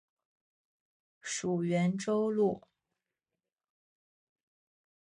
[1.21, 2.63] 属袁州路。